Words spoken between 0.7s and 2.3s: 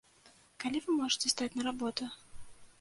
вы можаце стаць на работу?